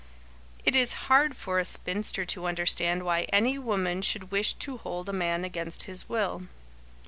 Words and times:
It 0.65 0.75
is 0.75 0.93
hard 1.13 1.35
for 1.37 1.59
a 1.59 1.63
spinster 1.63 2.25
to 2.25 2.47
understand 2.47 3.03
why 3.03 3.27
any 3.31 3.59
woman 3.59 4.01
should 4.01 4.31
wish 4.31 4.53
to 4.55 4.77
hold 4.79 5.09
a 5.09 5.13
man 5.13 5.45
against 5.45 5.83
his 5.83 6.09
will. 6.09 6.47